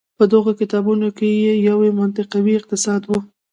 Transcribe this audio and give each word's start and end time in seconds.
په 0.17 0.23
دغو 0.33 0.51
کتابونو 0.61 1.07
کې 1.17 1.29
یو 1.67 1.77
یې 1.85 1.91
منطقوي 1.99 2.53
اقتصاد 2.57 3.01
و. 3.07 3.11